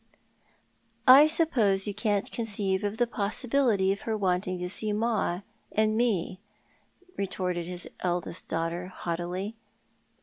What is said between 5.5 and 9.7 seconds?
and me," retorted his eldest daughter haughtily.